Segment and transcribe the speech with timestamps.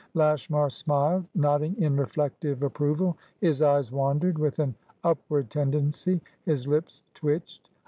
[0.15, 3.15] Lashmar smiled, nodding in reflective approval.
[3.39, 7.69] His eyes wandered, with an upward tendency; his lips twitched.